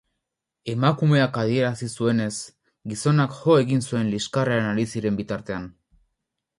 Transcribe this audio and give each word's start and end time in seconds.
Emakumeak 0.71 1.37
adierazi 1.41 1.91
zuenez, 1.99 2.31
gizonak 2.95 3.39
jo 3.43 3.61
egin 3.67 3.87
zuen 3.91 4.13
liskarrean 4.17 4.75
ari 4.75 4.91
ziren 4.95 5.23
bitartean. 5.25 5.75